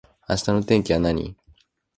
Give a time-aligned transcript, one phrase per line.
[0.27, 1.37] 明日の天気は何